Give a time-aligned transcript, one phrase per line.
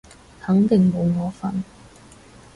[0.41, 1.63] 肯定冇我份